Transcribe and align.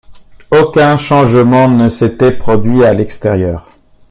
Aucun 0.49 0.97
changement 0.97 1.67
ne 1.69 1.87
s’était 1.87 2.31
produit 2.31 2.83
à 2.83 2.91
l’extérieur. 2.91 3.69